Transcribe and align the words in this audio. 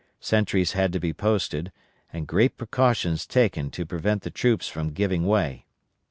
Sentries 0.19 0.71
had 0.71 0.91
to 0.93 0.99
be 0.99 1.13
posted, 1.13 1.71
and 2.11 2.25
great 2.27 2.57
precautions 2.57 3.27
taken 3.27 3.69
to 3.69 3.85
prevent 3.85 4.23
the 4.23 4.31
troops 4.31 4.67
from 4.67 4.93
giving 4.93 5.27
way. 5.27 5.67